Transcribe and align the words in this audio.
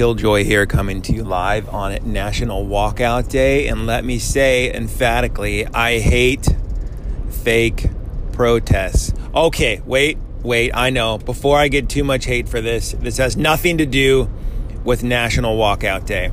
Killjoy 0.00 0.44
here 0.44 0.64
coming 0.64 1.02
to 1.02 1.12
you 1.12 1.24
live 1.24 1.68
on 1.68 2.10
National 2.10 2.64
Walkout 2.64 3.28
Day. 3.28 3.68
And 3.68 3.86
let 3.86 4.02
me 4.02 4.18
say 4.18 4.72
emphatically, 4.72 5.66
I 5.66 5.98
hate 5.98 6.48
fake 7.28 7.84
protests. 8.32 9.12
Okay, 9.34 9.82
wait, 9.84 10.16
wait, 10.42 10.70
I 10.72 10.88
know. 10.88 11.18
Before 11.18 11.58
I 11.58 11.68
get 11.68 11.90
too 11.90 12.02
much 12.02 12.24
hate 12.24 12.48
for 12.48 12.62
this, 12.62 12.92
this 12.92 13.18
has 13.18 13.36
nothing 13.36 13.76
to 13.76 13.84
do 13.84 14.30
with 14.84 15.04
National 15.04 15.58
Walkout 15.58 16.06
Day. 16.06 16.30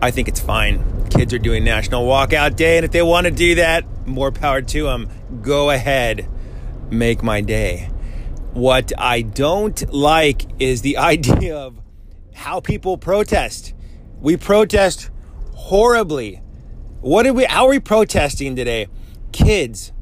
I 0.00 0.12
think 0.12 0.28
it's 0.28 0.38
fine. 0.38 1.08
Kids 1.10 1.34
are 1.34 1.40
doing 1.40 1.64
National 1.64 2.06
Walkout 2.06 2.54
Day, 2.54 2.76
and 2.76 2.84
if 2.84 2.92
they 2.92 3.02
want 3.02 3.24
to 3.24 3.32
do 3.32 3.56
that, 3.56 4.06
more 4.06 4.30
power 4.30 4.62
to 4.62 4.84
them. 4.84 5.08
Go 5.42 5.70
ahead, 5.70 6.28
make 6.92 7.24
my 7.24 7.40
day. 7.40 7.90
What 8.52 8.92
I 8.96 9.22
don't 9.22 9.92
like 9.92 10.46
is 10.60 10.82
the 10.82 10.96
idea 10.98 11.56
of 11.56 11.83
how 12.34 12.60
people 12.60 12.98
protest. 12.98 13.74
We 14.20 14.36
protest 14.36 15.10
horribly. 15.54 16.42
What 17.00 17.26
are 17.26 17.32
we 17.32 17.44
how 17.44 17.66
are 17.66 17.70
we 17.70 17.80
protesting 17.80 18.56
today? 18.56 18.88
Kids. 19.32 19.92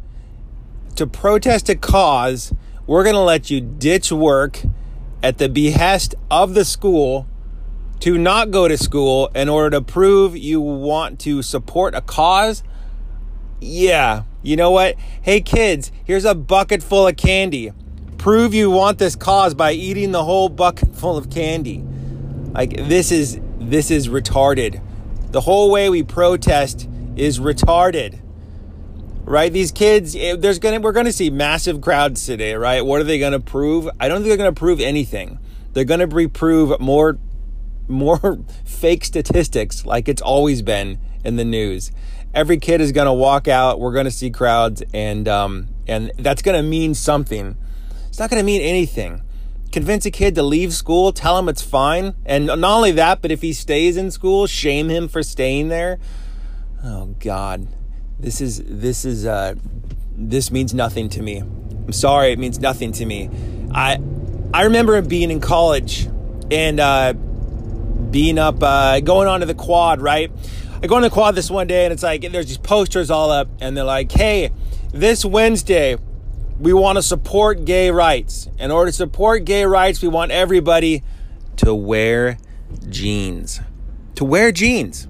To 0.97 1.07
protest 1.07 1.69
a 1.69 1.75
cause, 1.75 2.53
we're 2.87 3.03
going 3.03 3.15
to 3.15 3.21
let 3.21 3.51
you 3.51 3.61
ditch 3.61 4.13
work 4.13 4.61
at 5.23 5.39
the 5.39 5.49
behest 5.49 6.15
of 6.31 6.55
the 6.55 6.65
school 6.65 7.27
to 8.01 8.19
not 8.19 8.51
go 8.51 8.69
to 8.69 8.77
school 8.77 9.29
in 9.35 9.49
order 9.49 9.71
to 9.71 9.81
prove 9.81 10.37
you 10.37 10.61
want 10.61 11.19
to 11.21 11.43
support 11.43 11.95
a 11.95 12.01
cause. 12.01 12.63
Yeah, 13.61 14.25
you 14.43 14.57
know 14.57 14.73
what? 14.73 14.97
Hey 15.23 15.41
kids, 15.41 15.93
here's 16.05 16.25
a 16.25 16.35
bucket 16.35 16.83
full 16.83 17.07
of 17.07 17.17
candy 17.17 17.73
prove 18.23 18.55
you 18.55 18.71
want 18.71 19.01
this 19.01 19.17
cause 19.17 19.53
by 19.53 19.73
eating 19.73 20.13
the 20.13 20.23
whole 20.23 20.49
bucket 20.49 20.95
full 20.95 21.17
of 21.17 21.29
candy. 21.29 21.85
Like 22.53 22.77
this 22.77 23.13
is 23.13 23.41
this 23.59 23.91
is 23.91 24.09
retarded. 24.09 24.81
The 25.31 25.41
whole 25.41 25.71
way 25.71 25.89
we 25.89 26.03
protest 26.03 26.89
is 27.17 27.39
retarded. 27.39 28.21
Right? 29.25 29.53
These 29.53 29.73
kids, 29.73 30.17
eh, 30.17 30.37
there's 30.37 30.59
gonna 30.59 30.81
we're 30.81 30.93
gonna 30.93 31.13
see 31.13 31.31
massive 31.31 31.81
crowds 31.81 32.27
today, 32.27 32.55
right? 32.55 32.85
What 32.85 33.01
are 33.01 33.05
they 33.05 33.19
gonna 33.19 33.41
prove? 33.41 33.89
I 34.01 34.09
don't 34.09 34.19
think 34.19 34.29
they're 34.29 34.37
gonna 34.37 34.53
prove 34.53 34.81
anything. 34.81 35.39
They're 35.73 35.85
gonna 35.85 36.09
prove 36.29 36.79
more 36.81 37.19
more 37.89 38.39
fake 38.65 39.05
statistics 39.05 39.87
like 39.87 40.09
it's 40.09 40.23
always 40.23 40.63
been 40.63 40.99
in 41.25 41.37
the 41.37 41.45
news. 41.45 41.93
Every 42.35 42.59
kid 42.59 42.81
is 42.81 42.93
gonna 42.93 43.15
walk 43.15 43.49
out. 43.49 43.81
We're 43.81 43.93
gonna 43.93 44.11
see 44.11 44.31
crowds, 44.31 44.83
and 44.93 45.29
um, 45.29 45.69
and 45.87 46.13
that's 46.19 46.43
gonna 46.43 46.63
mean 46.63 46.95
something 46.95 47.57
it's 48.13 48.19
not 48.19 48.29
going 48.29 48.41
to 48.41 48.45
mean 48.45 48.61
anything. 48.61 49.23
Convince 49.73 50.05
a 50.05 50.11
kid 50.11 50.35
to 50.35 50.43
leave 50.43 50.75
school, 50.75 51.13
tell 51.13 51.39
him 51.39 51.49
it's 51.49 51.63
fine. 51.63 52.15
And 52.27 52.47
not 52.47 52.63
only 52.63 52.93
that, 52.93 53.23
but 53.23 53.31
if 53.31 53.41
he 53.41 53.55
stays 53.55 53.97
in 53.97 54.11
school, 54.11 54.47
shame 54.47 54.91
him 54.91 55.09
for 55.09 55.23
staying 55.23 55.69
there. 55.69 55.99
Oh 56.85 57.07
God. 57.19 57.69
This 58.21 58.43
is 58.43 58.63
this 58.65 59.07
is 59.07 59.25
uh 59.25 59.55
this 60.15 60.51
means 60.51 60.75
nothing 60.75 61.09
to 61.11 61.23
me. 61.23 61.39
I'm 61.39 61.93
sorry, 61.93 62.33
it 62.33 62.39
means 62.39 62.61
nothing 62.61 62.93
to 62.93 63.07
me. 63.07 63.31
I 63.73 63.99
I 64.53 64.65
remember 64.65 65.01
being 65.01 65.31
in 65.31 65.41
college 65.41 66.07
and 66.51 66.79
uh 66.79 67.15
being 67.15 68.39
up 68.39 68.63
uh 68.63 69.01
going 69.01 69.27
onto 69.27 69.47
the 69.47 69.55
quad, 69.55 70.03
right? 70.03 70.31
I 70.83 70.87
go 70.87 70.97
on 70.97 71.03
the 71.03 71.11
quad 71.11 71.35
this 71.35 71.51
one 71.51 71.67
day 71.67 71.85
and 71.85 71.93
it's 71.93 72.03
like 72.03 72.31
there's 72.31 72.47
these 72.47 72.59
posters 72.59 73.11
all 73.11 73.31
up 73.31 73.49
and 73.61 73.75
they're 73.75 73.85
like, 73.85 74.13
"Hey, 74.13 74.51
this 74.93 75.25
Wednesday 75.25 75.97
we 76.63 76.73
want 76.73 76.97
to 76.97 77.03
support 77.03 77.65
gay 77.65 77.91
rights. 77.91 78.49
In 78.57 78.71
order 78.71 78.93
to 78.93 78.97
support 78.97 79.45
gay 79.45 79.65
rights, 79.65 80.01
we 80.01 80.07
want 80.07 80.31
everybody 80.31 81.03
to 81.57 81.75
wear 81.75 82.39
jeans. 82.89 83.61
To 84.15 84.25
wear 84.25 84.53
jeans, 84.53 85.09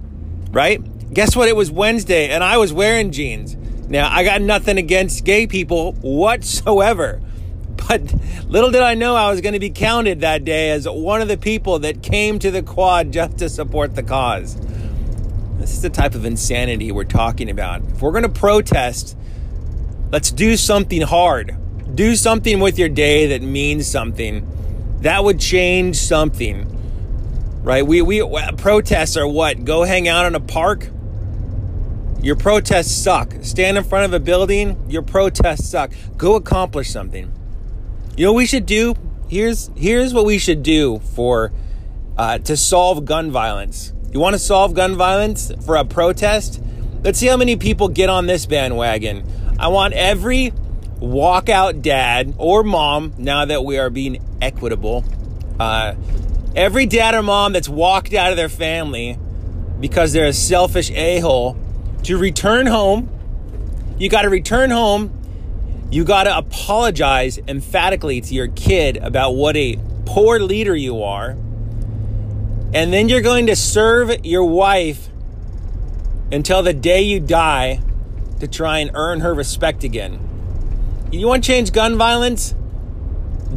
right? 0.49 0.81
Guess 1.13 1.35
what? 1.35 1.47
It 1.47 1.55
was 1.55 1.69
Wednesday 1.69 2.29
and 2.29 2.43
I 2.43 2.57
was 2.57 2.73
wearing 2.73 3.11
jeans. 3.11 3.55
Now, 3.87 4.11
I 4.11 4.23
got 4.23 4.41
nothing 4.41 4.79
against 4.79 5.25
gay 5.25 5.45
people 5.45 5.93
whatsoever. 5.93 7.21
But 7.85 8.13
little 8.47 8.71
did 8.71 8.81
I 8.81 8.93
know 8.93 9.15
I 9.15 9.29
was 9.29 9.41
going 9.41 9.53
to 9.53 9.59
be 9.59 9.69
counted 9.69 10.21
that 10.21 10.45
day 10.45 10.69
as 10.69 10.87
one 10.87 11.21
of 11.21 11.27
the 11.27 11.37
people 11.37 11.79
that 11.79 12.01
came 12.01 12.39
to 12.39 12.49
the 12.49 12.61
quad 12.61 13.11
just 13.11 13.39
to 13.39 13.49
support 13.49 13.95
the 13.95 14.03
cause. 14.03 14.55
This 15.57 15.71
is 15.73 15.81
the 15.81 15.89
type 15.89 16.15
of 16.15 16.23
insanity 16.23 16.93
we're 16.93 17.03
talking 17.03 17.49
about. 17.49 17.81
If 17.83 18.01
we're 18.01 18.11
going 18.11 18.23
to 18.23 18.29
protest, 18.29 19.17
Let's 20.13 20.29
do 20.29 20.57
something 20.57 21.01
hard. 21.01 21.57
Do 21.95 22.15
something 22.15 22.59
with 22.59 22.77
your 22.77 22.87
day 22.87 23.25
that 23.29 23.41
means 23.41 23.87
something. 23.87 24.47
That 25.01 25.23
would 25.23 25.39
change 25.39 25.95
something. 25.95 26.67
Right? 27.63 27.83
We 27.83 28.03
we 28.03 28.21
protests 28.57 29.17
are 29.17 29.27
what? 29.27 29.65
Go 29.65 29.81
hang 29.81 30.07
out 30.07 30.27
in 30.27 30.35
a 30.35 30.39
park? 30.39 30.87
Your 32.21 32.35
protests 32.35 32.91
suck. 32.91 33.33
Stand 33.41 33.75
in 33.75 33.83
front 33.83 34.05
of 34.05 34.13
a 34.13 34.19
building, 34.19 34.85
your 34.87 35.01
protests 35.01 35.67
suck. 35.67 35.91
Go 36.15 36.35
accomplish 36.35 36.91
something. 36.91 37.33
You 38.15 38.27
know 38.27 38.33
we 38.33 38.45
should 38.45 38.67
do? 38.67 38.93
Here's 39.29 39.71
here's 39.75 40.13
what 40.13 40.25
we 40.25 40.37
should 40.37 40.61
do 40.61 40.99
for 40.99 41.51
uh, 42.19 42.37
to 42.37 42.55
solve 42.55 43.05
gun 43.05 43.31
violence. 43.31 43.93
You 44.11 44.19
want 44.19 44.35
to 44.35 44.39
solve 44.39 44.75
gun 44.75 44.95
violence 44.95 45.51
for 45.65 45.75
a 45.75 45.83
protest? 45.83 46.61
Let's 47.01 47.17
see 47.17 47.25
how 47.25 47.37
many 47.37 47.55
people 47.55 47.87
get 47.87 48.09
on 48.09 48.27
this 48.27 48.45
bandwagon. 48.45 49.25
I 49.59 49.67
want 49.67 49.93
every 49.93 50.51
walkout 50.99 51.81
dad 51.81 52.33
or 52.37 52.63
mom, 52.63 53.13
now 53.17 53.45
that 53.45 53.63
we 53.63 53.77
are 53.77 53.89
being 53.89 54.23
equitable, 54.41 55.03
uh, 55.59 55.95
every 56.55 56.85
dad 56.85 57.13
or 57.15 57.23
mom 57.23 57.53
that's 57.53 57.69
walked 57.69 58.13
out 58.13 58.31
of 58.31 58.37
their 58.37 58.49
family 58.49 59.17
because 59.79 60.13
they're 60.13 60.27
a 60.27 60.33
selfish 60.33 60.91
a 60.91 61.19
hole 61.19 61.57
to 62.03 62.17
return 62.17 62.67
home. 62.67 63.09
You 63.97 64.09
got 64.09 64.23
to 64.23 64.29
return 64.29 64.71
home. 64.71 65.19
You 65.91 66.03
got 66.03 66.23
to 66.23 66.35
apologize 66.35 67.37
emphatically 67.47 68.21
to 68.21 68.33
your 68.33 68.47
kid 68.47 68.97
about 68.97 69.35
what 69.35 69.55
a 69.55 69.77
poor 70.05 70.39
leader 70.39 70.75
you 70.75 71.03
are. 71.03 71.31
And 72.73 72.91
then 72.91 73.09
you're 73.09 73.21
going 73.21 73.47
to 73.47 73.55
serve 73.55 74.25
your 74.25 74.45
wife 74.45 75.09
until 76.31 76.63
the 76.63 76.73
day 76.73 77.03
you 77.03 77.19
die 77.19 77.79
to 78.43 78.47
try 78.49 78.79
and 78.79 78.91
earn 78.93 79.21
her 79.21 79.33
respect 79.33 79.83
again. 79.83 80.19
You 81.11 81.27
want 81.27 81.43
to 81.43 81.47
change 81.47 81.71
gun 81.71 81.97
violence? 81.97 82.53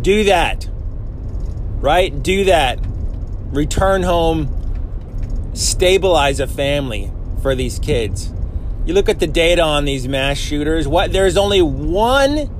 Do 0.00 0.24
that. 0.24 0.69
Right? 1.80 2.22
Do 2.22 2.44
that. 2.44 2.78
Return 3.50 4.02
home, 4.02 5.50
stabilize 5.54 6.41
a 6.41 6.46
family 6.46 7.10
for 7.42 7.54
these 7.54 7.78
kids. 7.78 8.32
You 8.84 8.94
look 8.94 9.08
at 9.08 9.19
the 9.19 9.26
data 9.26 9.62
on 9.62 9.84
these 9.84 10.06
mass 10.06 10.38
shooters, 10.38 10.86
what 10.86 11.12
there's 11.12 11.36
only 11.36 11.62
one 11.62 12.50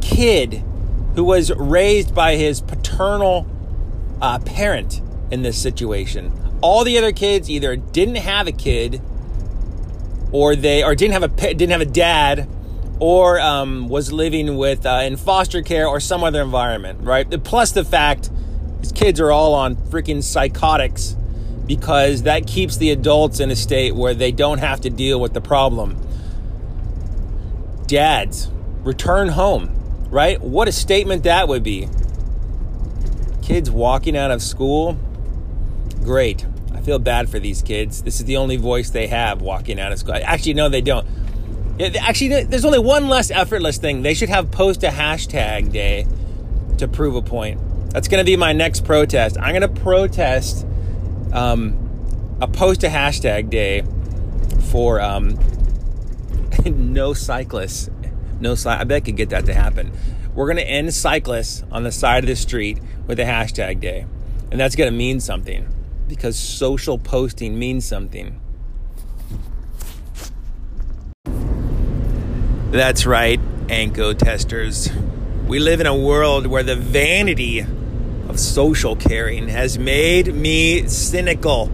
kid 0.00 0.62
who 1.14 1.24
was 1.24 1.50
raised 1.52 2.14
by 2.14 2.36
his 2.36 2.60
paternal 2.60 3.46
uh, 4.20 4.38
parent 4.40 5.00
in 5.30 5.42
this 5.42 5.60
situation. 5.60 6.32
All 6.60 6.84
the 6.84 6.98
other 6.98 7.12
kids 7.12 7.48
either 7.48 7.76
didn't 7.76 8.16
have 8.16 8.46
a 8.46 8.52
kid 8.52 9.00
or 10.32 10.56
they 10.56 10.82
or 10.82 10.94
didn't 10.94 11.12
have 11.12 11.22
a 11.22 11.54
didn't 11.54 11.70
have 11.70 11.80
a 11.80 11.84
dad 11.84 12.48
or 12.98 13.38
um, 13.40 13.88
was 13.88 14.12
living 14.12 14.56
with 14.56 14.86
uh, 14.86 15.02
in 15.04 15.16
foster 15.16 15.62
care 15.62 15.86
or 15.86 16.00
some 16.00 16.24
other 16.24 16.42
environment, 16.42 17.00
right? 17.02 17.28
Plus 17.44 17.72
the 17.72 17.84
fact 17.84 18.30
these 18.80 18.92
kids 18.92 19.20
are 19.20 19.30
all 19.30 19.54
on 19.54 19.76
freaking 19.76 20.22
psychotics 20.22 21.16
because 21.66 22.22
that 22.22 22.46
keeps 22.46 22.76
the 22.76 22.90
adults 22.90 23.40
in 23.40 23.50
a 23.50 23.56
state 23.56 23.94
where 23.94 24.14
they 24.14 24.32
don't 24.32 24.58
have 24.58 24.80
to 24.80 24.90
deal 24.90 25.20
with 25.20 25.34
the 25.34 25.40
problem. 25.40 26.00
Dads, 27.86 28.50
return 28.82 29.28
home, 29.28 30.08
right? 30.10 30.40
What 30.40 30.68
a 30.68 30.72
statement 30.72 31.24
that 31.24 31.48
would 31.48 31.62
be. 31.62 31.88
Kids 33.42 33.70
walking 33.70 34.16
out 34.16 34.30
of 34.30 34.42
school, 34.42 34.98
great 36.02 36.44
feel 36.82 36.98
bad 36.98 37.28
for 37.28 37.38
these 37.38 37.62
kids. 37.62 38.02
This 38.02 38.20
is 38.20 38.26
the 38.26 38.36
only 38.36 38.56
voice 38.56 38.90
they 38.90 39.06
have 39.06 39.42
walking 39.42 39.78
out 39.80 39.92
of 39.92 39.98
school. 39.98 40.14
Actually, 40.14 40.54
no, 40.54 40.68
they 40.68 40.80
don't. 40.80 41.06
Actually, 41.80 42.44
there's 42.44 42.64
only 42.64 42.78
one 42.78 43.08
less 43.08 43.30
effortless 43.30 43.76
thing. 43.78 44.02
They 44.02 44.14
should 44.14 44.28
have 44.28 44.50
post 44.50 44.82
a 44.82 44.88
hashtag 44.88 45.72
day 45.72 46.06
to 46.78 46.88
prove 46.88 47.14
a 47.14 47.22
point. 47.22 47.60
That's 47.90 48.08
going 48.08 48.24
to 48.24 48.26
be 48.26 48.36
my 48.36 48.52
next 48.52 48.84
protest. 48.84 49.36
I'm 49.38 49.54
going 49.54 49.74
to 49.74 49.80
protest 49.80 50.66
um, 51.32 52.36
a 52.40 52.48
post 52.48 52.82
a 52.84 52.88
hashtag 52.88 53.50
day 53.50 53.84
for 54.70 55.00
um, 55.00 55.38
no 56.66 57.14
cyclists. 57.14 57.90
No, 58.40 58.54
I 58.66 58.84
bet 58.84 58.96
I 58.96 59.00
could 59.00 59.16
get 59.16 59.30
that 59.30 59.46
to 59.46 59.54
happen. 59.54 59.92
We're 60.34 60.46
going 60.46 60.58
to 60.58 60.68
end 60.68 60.92
cyclists 60.92 61.64
on 61.70 61.82
the 61.82 61.92
side 61.92 62.24
of 62.24 62.28
the 62.28 62.36
street 62.36 62.78
with 63.06 63.18
a 63.18 63.24
hashtag 63.24 63.80
day. 63.80 64.06
And 64.50 64.60
that's 64.60 64.76
going 64.76 64.90
to 64.90 64.96
mean 64.96 65.20
something 65.20 65.66
because 66.08 66.36
social 66.38 66.98
posting 66.98 67.58
means 67.58 67.84
something. 67.84 68.40
That's 72.70 73.06
right, 73.06 73.40
Anchor 73.68 74.14
testers. 74.14 74.90
We 75.46 75.60
live 75.60 75.80
in 75.80 75.86
a 75.86 75.96
world 75.96 76.46
where 76.46 76.62
the 76.62 76.76
vanity 76.76 77.60
of 78.28 78.38
social 78.40 78.96
caring 78.96 79.48
has 79.48 79.78
made 79.78 80.34
me 80.34 80.86
cynical. 80.88 81.70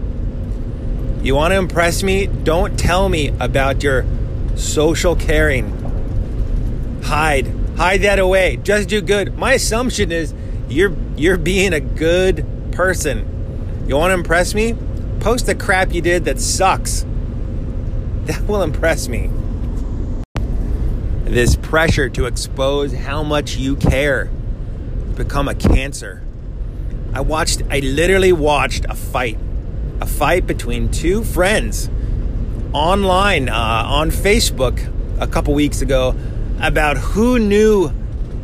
You 1.23 1.35
want 1.35 1.51
to 1.53 1.57
impress 1.57 2.03
me? 2.03 2.27
Don't 2.27 2.77
tell 2.77 3.09
me 3.09 3.29
about 3.39 3.81
your 3.81 4.05
social 4.55 5.15
caring. 5.15 5.71
Hide. 7.03 7.47
Hide 7.75 8.01
that 8.01 8.19
away. 8.19 8.57
Just 8.57 8.89
do 8.89 9.01
good. 9.01 9.37
My 9.37 9.53
assumption 9.53 10.11
is 10.11 10.33
you're 10.69 10.95
you're 11.17 11.37
being 11.37 11.73
a 11.73 11.79
good 11.79 12.45
person. 12.71 13.32
You 13.87 13.97
want 13.97 14.11
to 14.11 14.13
impress 14.13 14.53
me? 14.53 14.75
Post 15.19 15.45
the 15.45 15.55
crap 15.55 15.93
you 15.93 16.01
did 16.01 16.25
that 16.25 16.39
sucks. 16.39 17.05
That 18.25 18.41
will 18.47 18.61
impress 18.61 19.09
me. 19.09 19.29
This 21.25 21.57
pressure 21.57 22.09
to 22.09 22.25
expose 22.25 22.93
how 22.93 23.23
much 23.23 23.57
you 23.57 23.75
care 23.75 24.29
become 25.15 25.49
a 25.49 25.55
cancer. 25.55 26.23
I 27.13 27.19
watched 27.19 27.61
I 27.69 27.79
literally 27.79 28.31
watched 28.31 28.85
a 28.87 28.95
fight 28.95 29.37
a 29.99 30.05
fight 30.05 30.47
between 30.47 30.89
two 30.89 31.23
friends 31.23 31.89
online 32.71 33.49
uh, 33.49 33.53
on 33.53 34.09
Facebook 34.09 34.79
a 35.19 35.27
couple 35.27 35.53
weeks 35.53 35.81
ago 35.81 36.15
about 36.61 36.97
who 36.97 37.39
knew 37.39 37.91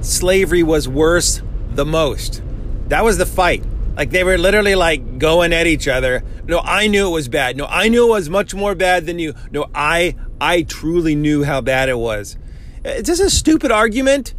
slavery 0.02 0.64
was 0.64 0.88
worse 0.88 1.42
the 1.72 1.86
most. 1.86 2.42
That 2.90 3.04
was 3.04 3.18
the 3.18 3.26
fight. 3.26 3.64
Like 4.00 4.12
they 4.12 4.24
were 4.24 4.38
literally 4.38 4.75
like 4.75 5.18
going 5.18 5.51
at 5.51 5.68
each 5.68 5.86
other. 5.86 6.24
No, 6.46 6.60
I 6.60 6.88
knew 6.88 7.07
it 7.07 7.12
was 7.12 7.28
bad. 7.28 7.57
No, 7.57 7.66
I 7.66 7.90
knew 7.90 8.07
it 8.07 8.12
was 8.12 8.30
much 8.30 8.56
more 8.56 8.74
bad 8.74 9.06
than 9.06 9.19
you. 9.19 9.34
No, 9.51 9.69
I 9.75 10.16
I 10.40 10.62
truly 10.62 11.16
knew 11.16 11.44
how 11.44 11.60
bad 11.60 11.90
it 11.90 11.98
was. 11.98 12.38
Uh, 12.86 12.92
it's 12.92 13.10
just 13.10 13.22
a 13.22 13.30
stupid 13.30 13.74
argument. 13.74 14.36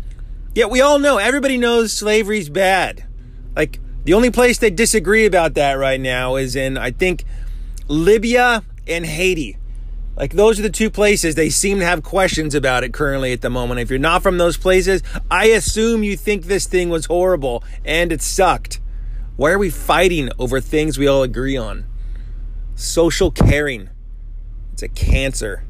Yet 0.55 0.71
we 0.71 0.81
all 0.81 0.99
know, 0.99 1.19
everybody 1.19 1.59
knows 1.59 1.93
slavery's 1.93 2.49
bad. 2.49 3.05
Like 3.55 3.81
the 4.05 4.15
only 4.15 4.31
place 4.31 4.57
they 4.57 4.71
disagree 4.71 5.27
about 5.27 5.53
that 5.55 5.75
right 5.75 6.01
now 6.01 6.37
is 6.37 6.57
in, 6.57 6.79
I 6.79 6.91
think, 6.91 7.25
Libya 7.87 8.65
and 8.89 9.05
Haiti. 9.05 9.59
Like, 10.17 10.33
those 10.33 10.59
are 10.59 10.63
the 10.63 10.71
two 10.71 10.91
places 10.91 11.35
they 11.35 11.51
seem 11.51 11.81
to 11.81 11.85
have 11.85 12.03
questions 12.03 12.55
about 12.55 12.83
it 12.83 12.95
currently 12.95 13.33
at 13.33 13.43
the 13.43 13.51
moment. 13.51 13.81
If 13.81 13.91
you're 13.91 13.99
not 13.99 14.23
from 14.23 14.39
those 14.39 14.57
places, 14.57 15.03
I 15.31 15.47
assume 15.47 16.03
you 16.03 16.17
think 16.17 16.45
this 16.45 16.67
thing 16.67 16.89
was 16.89 17.07
horrible 17.07 17.63
and 17.85 18.11
it 18.11 18.23
sucked. 18.23 18.80
Why 19.41 19.53
are 19.53 19.59
we 19.59 19.71
fighting 19.71 20.29
over 20.39 20.61
things 20.61 20.99
we 20.99 21.07
all 21.07 21.23
agree 21.23 21.57
on? 21.57 21.87
Social 22.75 23.31
caring. 23.31 23.89
It's 24.75 24.83
a 24.83 24.89
cancer. 24.89 25.65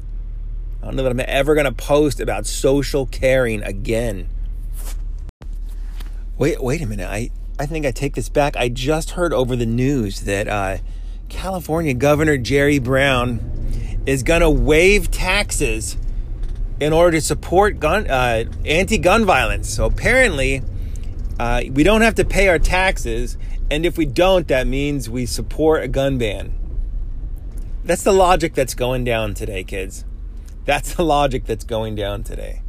I 0.81 0.87
don't 0.87 0.97
know 0.97 1.03
that 1.03 1.11
I'm 1.13 1.21
ever 1.21 1.53
going 1.53 1.63
to 1.63 1.71
post 1.71 2.19
about 2.19 2.45
social 2.45 3.05
caring 3.05 3.63
again. 3.63 4.27
Wait, 6.37 6.61
wait 6.61 6.81
a 6.81 6.85
minute. 6.85 7.07
I, 7.07 7.29
I 7.57 7.65
think 7.65 7.85
I 7.85 7.91
take 7.91 8.13
this 8.15 8.27
back. 8.27 8.57
I 8.57 8.67
just 8.67 9.11
heard 9.11 9.31
over 9.31 9.55
the 9.55 9.65
news 9.65 10.23
that 10.23 10.49
uh, 10.49 10.79
California 11.29 11.93
Governor 11.93 12.37
Jerry 12.37 12.77
Brown 12.77 13.39
is 14.05 14.21
going 14.21 14.41
to 14.41 14.49
waive 14.49 15.11
taxes 15.11 15.95
in 16.81 16.91
order 16.91 17.11
to 17.11 17.21
support 17.21 17.79
gun 17.79 18.09
uh, 18.09 18.43
anti-gun 18.65 19.23
violence. 19.23 19.73
So 19.73 19.85
apparently, 19.85 20.61
uh, 21.39 21.61
we 21.71 21.83
don't 21.83 22.01
have 22.01 22.15
to 22.15 22.25
pay 22.25 22.49
our 22.49 22.59
taxes, 22.59 23.37
and 23.71 23.85
if 23.85 23.97
we 23.97 24.05
don't, 24.05 24.49
that 24.49 24.67
means 24.67 25.09
we 25.09 25.25
support 25.25 25.81
a 25.81 25.87
gun 25.87 26.17
ban. 26.17 26.53
That's 27.85 28.03
the 28.03 28.11
logic 28.11 28.53
that's 28.53 28.75
going 28.75 29.05
down 29.05 29.33
today, 29.33 29.63
kids. 29.63 30.03
That's 30.65 30.93
the 30.95 31.03
logic 31.03 31.45
that's 31.45 31.63
going 31.63 31.95
down 31.95 32.23
today. 32.23 32.61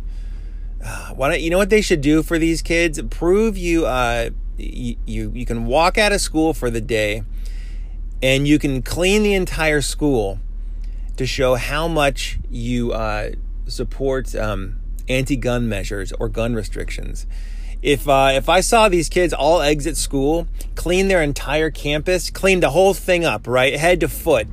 Uh, 0.83 1.11
why 1.11 1.29
don't 1.29 1.41
you 1.41 1.51
know 1.51 1.59
what 1.59 1.71
they 1.71 1.83
should 1.83 2.01
do 2.01 2.23
for 2.23 2.39
these 2.39 2.63
kids? 2.63 3.03
Prove 3.11 3.59
you 3.59 3.85
uh, 3.85 4.31
you, 4.57 4.97
you, 5.05 5.33
you 5.35 5.45
can 5.45 5.67
walk 5.67 5.99
out 5.99 6.13
of 6.13 6.21
school 6.21 6.55
for 6.55 6.71
the 6.71 6.81
day 6.81 7.25
and 8.23 8.47
you 8.47 8.59
can 8.59 8.81
clean 8.81 9.25
the 9.25 9.35
entire 9.35 9.81
school 9.81 10.39
to 11.17 11.27
show 11.27 11.57
how 11.57 11.89
much 11.89 12.39
you 12.49 12.93
uh, 12.93 13.31
support 13.67 14.35
um, 14.37 14.77
anti-gun 15.09 15.69
measures 15.69 16.13
or 16.13 16.29
gun 16.29 16.55
restrictions. 16.55 17.27
If 17.83 18.09
uh, 18.09 18.31
if 18.35 18.49
I 18.49 18.61
saw 18.61 18.89
these 18.89 19.09
kids 19.09 19.33
all 19.33 19.61
exit 19.61 19.97
school, 19.97 20.47
clean 20.77 21.09
their 21.09 21.21
entire 21.21 21.71
campus, 21.71 22.31
clean 22.31 22.61
the 22.61 22.71
whole 22.71 22.95
thing 22.95 23.25
up, 23.25 23.47
right, 23.47 23.77
head 23.77 24.01
to 24.01 24.09
foot, 24.09 24.47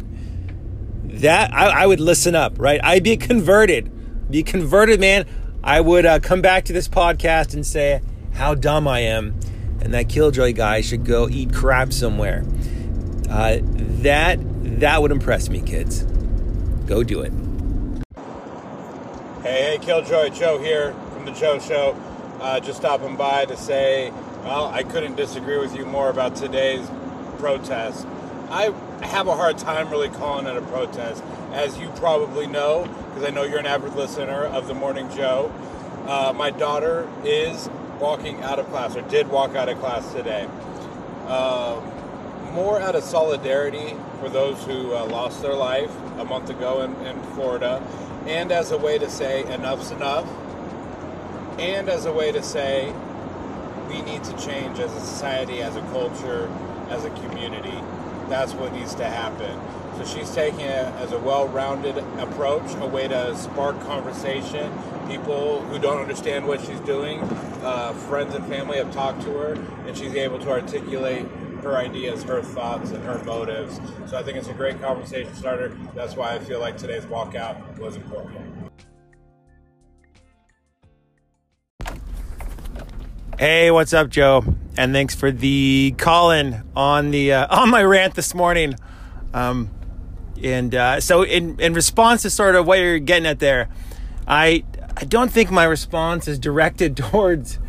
that 1.04 1.54
I, 1.54 1.84
I 1.84 1.86
would 1.86 2.00
listen 2.00 2.34
up, 2.34 2.58
right? 2.58 2.82
I'd 2.84 3.04
be 3.04 3.18
converted, 3.30 3.92
be 4.32 4.42
converted, 4.44 5.00
man. 5.00 5.26
I 5.64 5.80
would 5.82 6.06
uh, 6.06 6.20
come 6.20 6.42
back 6.42 6.66
to 6.66 6.74
this 6.74 6.88
podcast 6.88 7.54
and 7.54 7.66
say 7.66 8.02
how 8.34 8.56
dumb 8.56 8.88
I 8.88 9.02
am 9.02 9.40
and 9.82 9.94
that 9.94 10.10
Killjoy 10.10 10.54
guy 10.54 10.82
should 10.82 11.06
go 11.06 11.30
eat 11.30 11.54
crab 11.54 11.94
somewhere. 11.94 12.44
Uh, 13.30 13.60
that 14.02 14.40
that 14.80 15.02
would 15.02 15.12
impress 15.12 15.50
me, 15.50 15.62
kids. 15.62 16.04
Go 16.86 17.04
do 17.04 17.22
it. 17.22 17.34
Hey, 19.44 19.78
hey, 19.78 19.80
Killjoy 19.82 20.30
Joe 20.30 20.58
here 20.58 20.94
from 21.14 21.26
the 21.26 21.32
Joe 21.32 21.60
Show. 21.60 21.96
Uh, 22.40 22.58
just 22.60 22.80
stopping 22.80 23.18
by 23.18 23.44
to 23.44 23.58
say, 23.58 24.12
well, 24.44 24.68
I 24.68 24.84
couldn't 24.84 25.16
disagree 25.16 25.58
with 25.58 25.76
you 25.76 25.86
more 25.86 26.10
about 26.10 26.38
today's 26.38 26.90
protest. 27.38 28.08
I 28.50 28.74
have 29.02 29.28
a 29.28 29.36
hard 29.36 29.58
time 29.58 29.90
really 29.90 30.08
calling 30.08 30.48
it 30.48 30.56
a 30.56 30.62
protest, 30.62 31.22
as 31.52 31.78
you 31.78 31.90
probably 31.98 32.48
know, 32.48 32.84
because 33.10 33.24
I 33.24 33.32
know 33.32 33.44
you're 33.44 33.60
an 33.60 33.66
avid 33.66 33.94
listener 33.94 34.46
of 34.46 34.68
the 34.68 34.74
Morning 34.74 35.10
Joe. 35.14 35.52
Uh, 36.08 36.34
my 36.34 36.50
daughter 36.50 37.10
is 37.26 37.70
walking 38.00 38.42
out 38.42 38.58
of 38.58 38.68
class 38.70 38.96
or 38.96 39.02
did 39.02 39.28
walk 39.28 39.56
out 39.56 39.68
of 39.68 39.78
class 39.80 40.14
today. 40.14 40.48
Uh, 41.28 41.82
more 42.54 42.80
out 42.80 42.96
of 42.96 43.04
solidarity 43.04 43.96
for 44.22 44.30
those 44.30 44.64
who 44.64 44.96
uh, 44.96 45.06
lost 45.06 45.42
their 45.42 45.54
life 45.54 45.92
a 46.18 46.24
month 46.24 46.50
ago 46.50 46.82
in, 46.84 46.96
in 47.06 47.22
Florida, 47.34 47.86
and 48.26 48.52
as 48.52 48.72
a 48.72 48.78
way 48.78 48.98
to 48.98 49.10
say 49.10 49.44
enough's 49.54 49.92
enough, 49.92 50.26
and 51.60 51.90
as 51.90 52.06
a 52.06 52.14
way 52.14 52.32
to 52.32 52.42
say 52.42 52.94
we 53.90 54.02
need 54.04 54.24
to 54.24 54.38
change 54.38 54.80
as 54.80 54.94
a 54.94 55.00
society, 55.00 55.62
as 55.62 55.76
a 55.76 55.82
culture, 55.92 56.50
as 56.90 57.06
a 57.06 57.10
community. 57.10 57.78
That's 58.30 58.54
what 58.54 58.72
needs 58.72 58.94
to 58.96 59.06
happen. 59.06 59.60
So 59.98 60.06
she's 60.06 60.34
taking 60.34 60.62
it 60.62 60.86
as 61.02 61.12
a 61.12 61.20
well 61.20 61.48
rounded 61.48 61.98
approach, 62.20 62.74
a 62.76 62.88
way 62.88 63.08
to 63.08 63.36
spark 63.36 63.80
conversation. 63.82 64.72
People 65.08 65.62
who 65.64 65.80
don't 65.80 66.00
understand 66.00 66.48
what 66.48 66.62
she's 66.62 66.80
doing, 66.82 67.20
uh, 67.64 67.94
friends 68.08 68.36
and 68.36 68.46
family 68.46 68.78
have 68.78 68.94
talked 68.94 69.24
to 69.24 69.32
her, 69.32 69.54
and 69.88 69.98
she's 69.98 70.14
able 70.14 70.40
to 70.40 70.50
articulate 70.52 71.26
her 71.64 71.76
ideas, 71.76 72.24
her 72.24 72.42
thoughts, 72.42 72.92
and 72.92 73.04
her 73.04 73.22
motives. 73.26 73.82
So 74.06 74.18
I 74.18 74.24
think 74.24 74.38
it's 74.38 74.48
a 74.48 74.54
great 74.54 74.80
conversation 74.80 75.34
starter. 75.36 75.76
That's 75.96 76.16
why 76.16 76.36
I 76.36 76.40
feel 76.40 76.60
like 76.60 76.78
today's 76.78 77.06
walkout 77.06 77.78
was 77.80 77.96
important. 77.96 78.49
Hey, 83.40 83.72
what's 83.72 83.94
up, 83.94 84.10
Joe? 84.10 84.44
And 84.76 84.92
thanks 84.92 85.16
for 85.16 85.32
the 85.32 85.96
call 85.98 86.32
in 86.32 86.62
on 86.76 87.12
the 87.12 87.32
uh, 87.32 87.48
on 87.62 87.70
my 87.70 87.82
rant 87.82 88.16
this 88.16 88.36
morning. 88.36 88.76
Um, 89.34 89.70
and 90.44 90.76
uh, 90.76 91.00
so, 91.00 91.24
in 91.24 91.58
in 91.58 91.74
response 91.74 92.24
to 92.24 92.30
sort 92.30 92.56
of 92.56 92.68
what 92.68 92.80
you're 92.80 93.00
getting 93.00 93.26
at 93.26 93.40
there, 93.40 93.70
I 94.28 94.66
I 94.98 95.06
don't 95.06 95.32
think 95.32 95.52
my 95.52 95.64
response 95.64 96.28
is 96.28 96.38
directed 96.38 96.98
towards 96.98 97.60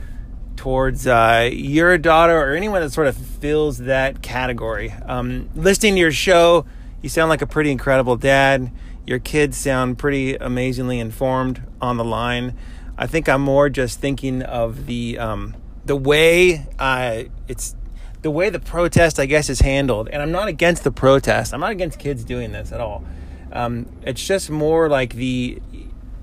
towards 0.56 1.06
uh, 1.06 1.48
your 1.52 1.96
daughter 1.98 2.36
or 2.36 2.56
anyone 2.56 2.80
that 2.80 2.90
sort 2.90 3.06
of 3.06 3.16
fills 3.16 3.78
that 3.78 4.22
category. 4.22 4.90
Um, 4.90 5.50
listening 5.54 5.94
to 5.94 6.00
your 6.00 6.10
show, 6.10 6.66
you 7.00 7.08
sound 7.08 7.28
like 7.28 7.42
a 7.42 7.46
pretty 7.46 7.70
incredible 7.70 8.16
dad. 8.16 8.72
Your 9.06 9.20
kids 9.20 9.56
sound 9.56 9.98
pretty 9.98 10.34
amazingly 10.34 10.98
informed 10.98 11.62
on 11.80 11.96
the 11.96 12.04
line. 12.04 12.56
I 12.98 13.06
think 13.06 13.28
I'm 13.30 13.40
more 13.40 13.70
just 13.70 14.00
thinking 14.00 14.42
of 14.42 14.84
the 14.84 15.16
um, 15.18 15.54
the 15.84 15.96
way 15.96 16.66
uh, 16.78 17.24
it's 17.48 17.74
the 18.22 18.30
way 18.30 18.50
the 18.50 18.60
protest, 18.60 19.18
I 19.18 19.26
guess, 19.26 19.48
is 19.48 19.60
handled. 19.60 20.08
And 20.12 20.20
I'm 20.20 20.32
not 20.32 20.48
against 20.48 20.84
the 20.84 20.92
protest. 20.92 21.54
I'm 21.54 21.60
not 21.60 21.72
against 21.72 21.98
kids 21.98 22.24
doing 22.24 22.52
this 22.52 22.72
at 22.72 22.80
all. 22.80 23.04
Um, 23.52 23.86
it's 24.02 24.24
just 24.24 24.50
more 24.50 24.88
like 24.88 25.14
the 25.14 25.60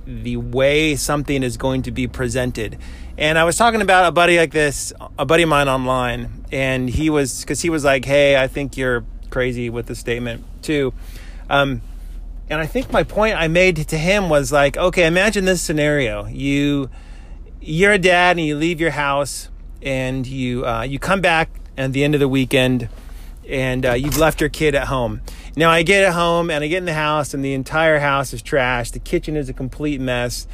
the 0.06 0.38
way 0.38 0.96
something 0.96 1.44
is 1.44 1.58
going 1.58 1.82
to 1.82 1.92
be 1.92 2.08
presented. 2.08 2.78
And 3.18 3.38
I 3.38 3.44
was 3.44 3.58
talking 3.58 3.82
about 3.82 4.06
a 4.06 4.12
buddy 4.12 4.38
like 4.38 4.52
this, 4.52 4.94
a 5.20 5.26
buddy 5.26 5.44
of 5.44 5.50
mine 5.50 5.68
online, 5.68 6.46
and 6.52 6.90
he 6.90 7.10
was 7.10 7.42
because 7.42 7.62
he 7.62 7.70
was 7.70 7.84
like, 7.84 8.06
"Hey, 8.06 8.38
I 8.38 8.48
think 8.48 8.78
you're 8.78 9.04
crazy 9.30 9.70
with 9.70 9.88
the 9.88 9.96
statement 9.96 10.46
too." 10.62 10.94
Um, 11.50 11.82
and 12.50 12.62
I 12.62 12.66
think 12.66 12.92
my 12.92 13.04
point 13.04 13.36
I 13.36 13.48
made 13.50 13.76
to 13.76 13.98
him 13.98 14.30
was 14.30 14.52
like, 14.52 14.78
"Okay, 14.78 15.06
imagine 15.06 15.46
this 15.46 15.62
scenario: 15.62 16.28
you 16.28 16.90
you're 17.62 17.94
a 17.94 18.00
dad 18.00 18.38
and 18.38 18.46
you 18.46 18.56
leave 18.56 18.80
your 18.80 18.92
house 18.92 19.50
and 19.82 20.26
you 20.26 20.66
uh, 20.66 20.84
you 20.84 21.00
come 21.00 21.22
back 21.22 21.50
at 21.78 21.94
the 21.94 22.04
end 22.04 22.14
of 22.14 22.20
the 22.20 22.28
weekend 22.28 22.90
and 23.48 23.86
uh, 23.86 23.94
you've 23.94 24.18
left 24.18 24.42
your 24.42 24.50
kid 24.50 24.76
at 24.76 24.88
home. 24.88 25.22
Now 25.56 25.70
I 25.70 25.84
get 25.84 26.04
at 26.04 26.14
home 26.14 26.50
and 26.50 26.64
I 26.64 26.68
get 26.68 26.78
in 26.78 26.86
the 26.86 26.94
house 26.94 27.34
and 27.34 27.44
the 27.44 27.54
entire 27.54 28.00
house 28.00 28.34
is 28.34 28.44
trashed. 28.44 28.94
The 28.94 29.00
kitchen 29.00 29.36
is 29.36 29.50
a 29.50 29.54
complete 29.54 30.02
mess. 30.02 30.48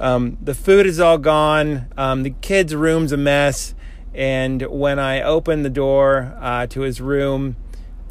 Um, 0.00 0.38
the 0.40 0.54
food 0.54 0.86
is 0.86 1.00
all 1.00 1.18
gone. 1.18 1.86
Um, 1.96 2.22
the 2.22 2.34
kid's 2.40 2.74
room's 2.74 3.12
a 3.12 3.16
mess. 3.16 3.74
And 4.14 4.62
when 4.62 4.98
I 4.98 5.22
open 5.22 5.62
the 5.62 5.70
door 5.70 6.36
uh, 6.40 6.66
to 6.68 6.80
his 6.80 7.00
room, 7.00 7.56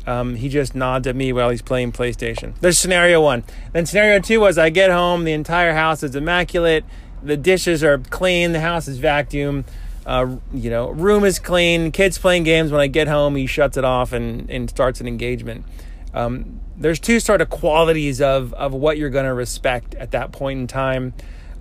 um, 0.06 0.36
he 0.36 0.48
just 0.48 0.74
nods 0.74 1.06
at 1.06 1.16
me 1.16 1.34
while 1.34 1.50
he's 1.50 1.62
playing 1.62 1.92
PlayStation. 1.92 2.54
There's 2.62 2.78
scenario 2.78 3.22
one. 3.22 3.44
Then 3.74 3.86
scenario 3.86 4.20
two 4.20 4.40
was 4.40 4.58
I 4.58 4.70
get 4.70 4.90
home, 4.90 5.26
the 5.26 5.34
entire 5.34 5.74
house 5.74 6.04
is 6.04 6.16
immaculate, 6.16 6.86
the 7.24 7.38
dishes 7.38 7.84
are 7.84 7.98
clean, 7.98 8.52
the 8.52 8.60
house 8.60 8.88
is 8.88 9.00
vacuumed, 9.00 9.66
uh, 10.06 10.38
you 10.54 10.70
know, 10.70 10.90
room 10.90 11.24
is 11.24 11.40
clean, 11.40 11.92
kids 11.92 12.18
playing 12.18 12.44
games. 12.44 12.72
When 12.72 12.82
I 12.82 12.88
get 12.88 13.08
home, 13.08 13.36
he 13.36 13.46
shuts 13.46 13.78
it 13.78 13.84
off 13.84 14.14
and, 14.14 14.50
and 14.50 14.70
starts 14.70 15.02
an 15.02 15.08
engagement. 15.08 15.66
Um, 16.14 16.62
there's 16.78 17.00
two 17.00 17.20
sort 17.20 17.42
of 17.42 17.50
qualities 17.50 18.22
of 18.22 18.54
of 18.54 18.74
what 18.74 18.98
you're 18.98 19.10
going 19.10 19.26
to 19.26 19.34
respect 19.34 19.96
at 19.96 20.12
that 20.12 20.32
point 20.32 20.60
in 20.60 20.68
time. 20.68 21.14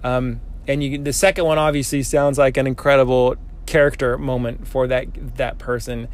Um, 0.05 0.41
and 0.69 0.83
you, 0.83 0.99
the 0.99 1.13
second 1.13 1.45
one 1.45 1.59
obviously 1.59 2.03
sounds 2.03 2.39
like 2.39 2.57
an 2.57 2.67
incredible 2.67 3.37
character 3.67 4.17
moment 4.17 4.67
for 4.69 4.87
that 4.87 5.37
that 5.37 5.59
person 5.59 6.09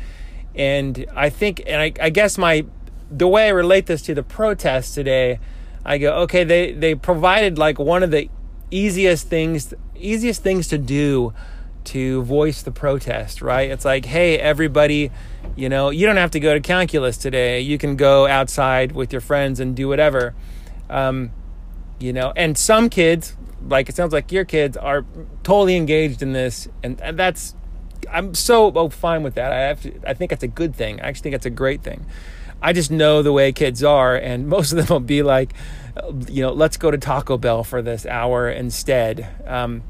and 0.54 1.06
I 1.14 1.30
think, 1.30 1.62
and 1.66 1.80
I, 1.80 1.92
I 2.00 2.10
guess 2.10 2.36
my 2.36 2.64
the 3.10 3.28
way 3.28 3.46
I 3.46 3.50
relate 3.50 3.86
this 3.86 4.02
to 4.02 4.14
the 4.14 4.22
protests 4.22 4.94
today, 4.94 5.38
I 5.84 5.98
go, 5.98 6.14
okay, 6.22 6.44
they 6.44 6.72
they 6.72 6.94
provided 6.94 7.58
like 7.58 7.78
one 7.78 8.02
of 8.02 8.10
the 8.10 8.28
easiest 8.74 9.28
things 9.28 9.74
easiest 9.94 10.42
things 10.42 10.68
to 10.68 10.78
do 10.78 11.32
to 11.84 12.22
voice 12.22 12.62
the 12.62 12.70
protest, 12.70 13.42
right? 13.42 13.70
It's 13.70 13.84
like, 13.84 14.04
hey, 14.04 14.38
everybody, 14.38 15.10
you 15.56 15.68
know, 15.68 15.90
you 15.90 16.06
don't 16.06 16.16
have 16.16 16.30
to 16.32 16.40
go 16.40 16.54
to 16.54 16.60
calculus 16.60 17.16
today. 17.16 17.60
You 17.60 17.76
can 17.76 17.96
go 17.96 18.26
outside 18.26 18.92
with 18.92 19.12
your 19.12 19.20
friends 19.20 19.58
and 19.58 19.74
do 19.74 19.88
whatever. 19.88 20.34
Um, 20.88 21.32
you 21.98 22.12
know, 22.12 22.32
and 22.36 22.56
some 22.56 22.88
kids, 22.88 23.36
like 23.66 23.88
it 23.88 23.96
sounds 23.96 24.12
like 24.12 24.32
your 24.32 24.44
kids, 24.44 24.76
are 24.76 25.04
totally 25.42 25.76
engaged 25.76 26.22
in 26.22 26.32
this, 26.32 26.68
and, 26.82 27.00
and 27.00 27.18
that's 27.18 27.54
I'm 28.10 28.34
so 28.34 28.72
oh, 28.74 28.88
fine 28.88 29.22
with 29.22 29.34
that. 29.34 29.52
I 29.52 29.60
have 29.60 29.82
to, 29.82 29.92
I 30.06 30.14
think 30.14 30.30
that's 30.30 30.42
a 30.42 30.48
good 30.48 30.74
thing. 30.74 31.00
I 31.00 31.08
actually 31.08 31.22
think 31.22 31.34
that's 31.34 31.46
a 31.46 31.50
great 31.50 31.82
thing. 31.82 32.06
I 32.60 32.72
just 32.72 32.90
know 32.90 33.22
the 33.22 33.32
way 33.32 33.52
kids 33.52 33.82
are, 33.82 34.16
and 34.16 34.46
most 34.56 34.72
of 34.72 34.78
them 34.78 34.86
will 34.88 35.00
be 35.00 35.22
like, 35.22 35.52
you 36.28 36.42
know, 36.42 36.52
let's 36.52 36.76
go 36.76 36.90
to 36.90 36.98
Taco 36.98 37.36
Bell 37.38 37.64
for 37.64 37.82
this 37.82 38.06
hour 38.06 38.48
instead. 38.48 39.28
Um, 39.46 39.82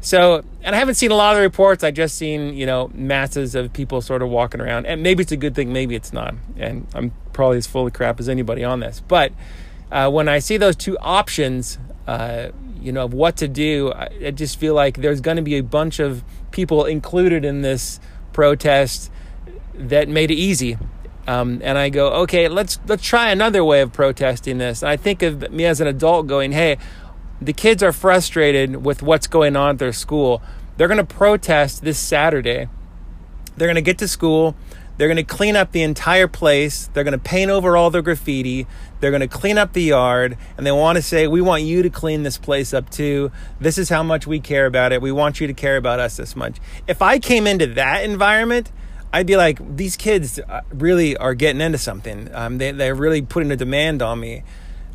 so, 0.00 0.42
and 0.62 0.74
I 0.74 0.78
haven't 0.78 0.96
seen 0.96 1.12
a 1.12 1.14
lot 1.14 1.34
of 1.34 1.38
the 1.38 1.42
reports. 1.42 1.84
I 1.84 1.92
just 1.92 2.16
seen, 2.16 2.54
you 2.54 2.66
know, 2.66 2.90
masses 2.92 3.54
of 3.54 3.72
people 3.72 4.00
sort 4.00 4.22
of 4.22 4.30
walking 4.30 4.60
around, 4.60 4.86
and 4.86 5.02
maybe 5.02 5.22
it's 5.22 5.32
a 5.32 5.36
good 5.36 5.54
thing, 5.54 5.72
maybe 5.72 5.94
it's 5.94 6.12
not. 6.12 6.34
And 6.56 6.86
I'm 6.94 7.12
probably 7.32 7.58
as 7.58 7.66
full 7.66 7.86
of 7.86 7.92
crap 7.92 8.18
as 8.18 8.28
anybody 8.28 8.64
on 8.64 8.80
this. 8.80 9.00
But 9.06 9.32
uh, 9.92 10.10
when 10.10 10.28
I 10.28 10.40
see 10.40 10.56
those 10.56 10.74
two 10.74 10.98
options, 10.98 11.78
uh, 12.08 12.48
you 12.80 12.90
know, 12.90 13.04
of 13.04 13.14
what 13.14 13.36
to 13.36 13.48
do, 13.48 13.92
I, 13.92 14.08
I 14.26 14.30
just 14.32 14.58
feel 14.58 14.74
like 14.74 14.96
there's 14.96 15.20
going 15.20 15.36
to 15.36 15.42
be 15.42 15.56
a 15.56 15.62
bunch 15.62 16.00
of 16.00 16.24
people 16.50 16.84
included 16.84 17.44
in 17.44 17.62
this 17.62 18.00
protest 18.32 19.10
that 19.74 20.08
made 20.08 20.30
it 20.30 20.36
easy. 20.36 20.78
Um, 21.26 21.60
and 21.62 21.78
I 21.78 21.88
go, 21.88 22.10
okay, 22.22 22.48
let's 22.48 22.80
let's 22.86 23.04
try 23.04 23.30
another 23.30 23.64
way 23.64 23.80
of 23.80 23.92
protesting 23.92 24.58
this. 24.58 24.82
And 24.82 24.90
I 24.90 24.96
think 24.96 25.22
of 25.22 25.50
me 25.52 25.64
as 25.64 25.80
an 25.80 25.86
adult 25.86 26.26
going, 26.26 26.52
hey, 26.52 26.78
the 27.40 27.52
kids 27.52 27.82
are 27.82 27.92
frustrated 27.92 28.84
with 28.84 29.02
what's 29.02 29.26
going 29.26 29.56
on 29.56 29.70
at 29.70 29.78
their 29.78 29.92
school. 29.92 30.42
They're 30.76 30.88
going 30.88 30.98
to 30.98 31.04
protest 31.04 31.82
this 31.82 31.98
Saturday. 31.98 32.68
They're 33.56 33.68
going 33.68 33.76
to 33.76 33.82
get 33.82 33.98
to 33.98 34.08
school. 34.08 34.56
They're 34.96 35.08
going 35.08 35.16
to 35.16 35.24
clean 35.24 35.56
up 35.56 35.72
the 35.72 35.82
entire 35.82 36.28
place. 36.28 36.88
They're 36.92 37.04
going 37.04 37.12
to 37.12 37.18
paint 37.18 37.50
over 37.50 37.76
all 37.76 37.90
the 37.90 38.02
graffiti. 38.02 38.66
They're 39.00 39.10
going 39.10 39.20
to 39.20 39.28
clean 39.28 39.58
up 39.58 39.72
the 39.72 39.82
yard. 39.82 40.36
And 40.56 40.66
they 40.66 40.72
want 40.72 40.96
to 40.96 41.02
say, 41.02 41.26
we 41.26 41.40
want 41.40 41.62
you 41.62 41.82
to 41.82 41.90
clean 41.90 42.22
this 42.22 42.38
place 42.38 42.72
up 42.74 42.90
too. 42.90 43.32
This 43.60 43.78
is 43.78 43.88
how 43.88 44.02
much 44.02 44.26
we 44.26 44.38
care 44.38 44.66
about 44.66 44.92
it. 44.92 45.02
We 45.02 45.12
want 45.12 45.40
you 45.40 45.46
to 45.46 45.54
care 45.54 45.76
about 45.76 45.98
us 45.98 46.16
this 46.16 46.36
much. 46.36 46.58
If 46.86 47.02
I 47.02 47.18
came 47.18 47.46
into 47.46 47.66
that 47.68 48.04
environment, 48.04 48.70
I'd 49.12 49.26
be 49.26 49.36
like, 49.36 49.76
these 49.76 49.96
kids 49.96 50.38
uh, 50.38 50.62
really 50.72 51.16
are 51.16 51.34
getting 51.34 51.60
into 51.60 51.78
something. 51.78 52.34
Um, 52.34 52.58
they, 52.58 52.72
they're 52.72 52.94
really 52.94 53.22
putting 53.22 53.50
a 53.50 53.56
demand 53.56 54.02
on 54.02 54.20
me. 54.20 54.42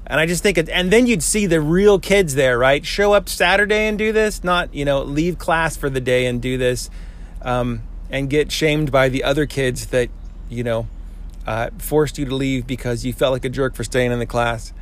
And 0.08 0.20
I 0.20 0.26
just 0.26 0.42
think 0.42 0.58
it, 0.58 0.70
and 0.70 0.92
then 0.92 1.06
you'd 1.06 1.22
see 1.24 1.46
the 1.46 1.62
real 1.62 2.00
kids 2.00 2.36
there, 2.36 2.58
right? 2.58 2.86
Show 2.86 3.14
up 3.14 3.28
Saturday 3.30 3.88
and 3.88 3.98
do 3.98 4.12
this, 4.12 4.44
not, 4.44 4.74
you 4.74 4.86
know, 4.86 5.04
leave 5.04 5.38
class 5.38 5.76
for 5.76 5.90
the 5.90 6.02
day 6.02 6.26
and 6.26 6.42
do 6.42 6.58
this. 6.58 6.90
Um, 7.42 7.84
and 8.10 8.30
get 8.30 8.52
shamed 8.52 8.92
by 8.92 9.10
the 9.10 9.24
other 9.24 9.46
kids 9.46 9.88
that, 9.88 10.10
you 10.50 10.64
know, 10.64 10.88
uh, 11.46 11.70
forced 11.78 12.18
you 12.18 12.26
to 12.26 12.36
leave 12.36 12.68
because 12.68 13.06
you 13.06 13.14
felt 13.14 13.34
like 13.34 13.46
a 13.46 13.50
jerk 13.50 13.76
for 13.76 13.84
staying 13.84 14.12
in 14.12 14.20
the 14.20 14.26
class. 14.26 14.74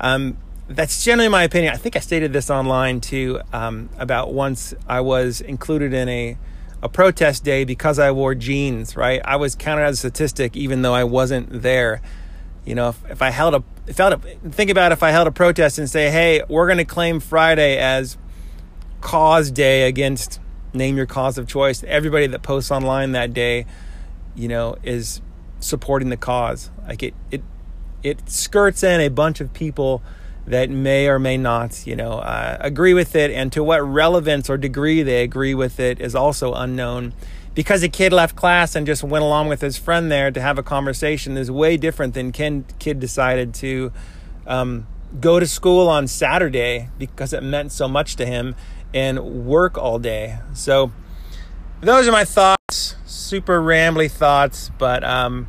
Um, 0.00 0.36
that's 0.68 1.04
generally 1.04 1.28
my 1.28 1.42
opinion. 1.42 1.72
I 1.72 1.76
think 1.76 1.96
I 1.96 2.00
stated 2.00 2.32
this 2.32 2.50
online 2.50 3.00
too 3.00 3.40
um, 3.52 3.90
about 3.98 4.32
once 4.32 4.74
I 4.88 5.00
was 5.00 5.40
included 5.40 5.92
in 5.92 6.08
a 6.08 6.36
a 6.84 6.88
protest 6.88 7.42
day 7.42 7.64
because 7.64 7.98
I 7.98 8.12
wore 8.12 8.36
jeans. 8.36 8.96
Right, 8.96 9.20
I 9.24 9.36
was 9.36 9.56
counted 9.56 9.82
as 9.82 9.94
a 9.94 9.96
statistic 9.96 10.56
even 10.56 10.82
though 10.82 10.94
I 10.94 11.02
wasn't 11.02 11.62
there. 11.62 12.00
You 12.64 12.74
know, 12.74 12.90
if, 12.90 13.10
if 13.10 13.22
I 13.22 13.30
held 13.30 13.54
a, 13.54 13.64
if 13.86 13.98
I 13.98 14.10
held 14.10 14.24
a, 14.24 14.50
think 14.50 14.70
about 14.70 14.92
if 14.92 15.02
I 15.02 15.10
held 15.10 15.26
a 15.26 15.32
protest 15.32 15.78
and 15.78 15.90
say, 15.90 16.10
"Hey, 16.10 16.42
we're 16.48 16.66
going 16.66 16.78
to 16.78 16.84
claim 16.84 17.18
Friday 17.18 17.76
as 17.78 18.16
cause 19.00 19.50
day 19.50 19.88
against 19.88 20.40
name 20.74 20.96
your 20.96 21.06
cause 21.06 21.38
of 21.38 21.46
choice. 21.46 21.84
Everybody 21.84 22.26
that 22.28 22.42
posts 22.42 22.70
online 22.70 23.12
that 23.12 23.32
day, 23.32 23.66
you 24.34 24.48
know, 24.48 24.76
is 24.82 25.20
supporting 25.60 26.08
the 26.08 26.16
cause. 26.16 26.70
Like 26.86 27.02
it, 27.02 27.14
it, 27.30 27.42
it 28.02 28.28
skirts 28.28 28.82
in 28.82 29.00
a 29.00 29.08
bunch 29.08 29.40
of 29.40 29.52
people 29.52 30.02
that 30.46 30.70
may 30.70 31.08
or 31.08 31.18
may 31.18 31.36
not, 31.36 31.86
you 31.86 31.96
know, 31.96 32.18
uh, 32.18 32.58
agree 32.60 32.94
with 32.94 33.16
it, 33.16 33.30
and 33.30 33.52
to 33.52 33.64
what 33.64 33.78
relevance 33.78 34.50
or 34.50 34.56
degree 34.56 35.02
they 35.02 35.22
agree 35.22 35.54
with 35.54 35.80
it 35.80 36.00
is 36.00 36.14
also 36.14 36.52
unknown. 36.54 37.14
Because 37.54 37.82
a 37.84 37.88
kid 37.88 38.12
left 38.12 38.34
class 38.34 38.74
and 38.74 38.84
just 38.84 39.04
went 39.04 39.22
along 39.22 39.48
with 39.48 39.60
his 39.60 39.78
friend 39.78 40.10
there 40.10 40.30
to 40.32 40.40
have 40.40 40.58
a 40.58 40.62
conversation 40.62 41.36
is 41.36 41.50
way 41.50 41.76
different 41.76 42.14
than 42.14 42.32
Ken 42.32 42.64
kid 42.80 42.98
decided 42.98 43.54
to 43.54 43.92
um, 44.46 44.88
go 45.20 45.38
to 45.38 45.46
school 45.46 45.88
on 45.88 46.08
Saturday 46.08 46.88
because 46.98 47.32
it 47.32 47.44
meant 47.44 47.70
so 47.70 47.86
much 47.86 48.16
to 48.16 48.26
him 48.26 48.56
and 48.92 49.46
work 49.46 49.78
all 49.78 50.00
day. 50.00 50.38
So 50.52 50.90
those 51.80 52.08
are 52.08 52.12
my 52.12 52.24
thoughts, 52.24 52.96
super 53.06 53.60
rambly 53.60 54.10
thoughts, 54.10 54.70
but 54.78 55.04
um, 55.04 55.48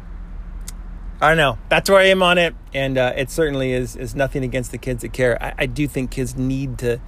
I 1.22 1.30
don't 1.30 1.38
know. 1.38 1.58
That's 1.70 1.90
where 1.90 2.00
I 2.00 2.08
am 2.08 2.22
on 2.22 2.38
it, 2.38 2.54
and 2.74 2.98
uh, 2.98 3.14
it 3.16 3.30
certainly 3.30 3.72
is 3.72 3.96
is 3.96 4.16
nothing 4.16 4.44
against 4.44 4.72
the 4.72 4.78
kids 4.78 5.02
that 5.02 5.14
care. 5.14 5.42
I, 5.42 5.54
I 5.60 5.66
do 5.66 5.88
think 5.88 6.12
kids 6.12 6.36
need 6.36 6.78
to. 6.80 7.00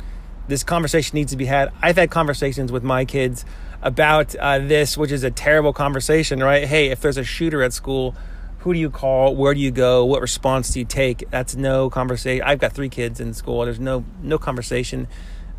This 0.47 0.63
conversation 0.63 1.15
needs 1.15 1.31
to 1.31 1.37
be 1.37 1.45
had. 1.45 1.73
I've 1.81 1.97
had 1.97 2.09
conversations 2.09 2.71
with 2.71 2.83
my 2.83 3.03
kids 3.03 3.43
about 3.81 4.33
uh, 4.35 4.59
this, 4.59 4.97
which 4.97 5.11
is 5.11 5.23
a 5.23 5.31
terrible 5.31 5.73
conversation, 5.73 6.41
right? 6.41 6.65
Hey, 6.65 6.87
if 6.87 7.01
there's 7.01 7.17
a 7.17 7.23
shooter 7.23 7.61
at 7.63 7.73
school, 7.73 8.15
who 8.59 8.73
do 8.73 8.79
you 8.79 8.89
call? 8.89 9.35
Where 9.35 9.53
do 9.53 9.59
you 9.59 9.71
go? 9.71 10.05
What 10.05 10.21
response 10.21 10.69
do 10.69 10.79
you 10.79 10.85
take? 10.85 11.29
That's 11.29 11.55
no 11.55 11.89
conversation. 11.89 12.43
I've 12.45 12.59
got 12.59 12.71
three 12.71 12.89
kids 12.89 13.19
in 13.19 13.33
school. 13.33 13.65
There's 13.65 13.79
no 13.79 14.05
no 14.21 14.37
conversation 14.37 15.07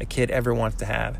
a 0.00 0.07
kid 0.07 0.31
ever 0.31 0.55
wants 0.55 0.78
to 0.78 0.87
have. 0.87 1.19